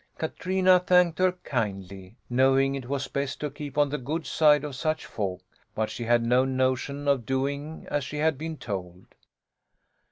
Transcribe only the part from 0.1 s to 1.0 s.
Katrina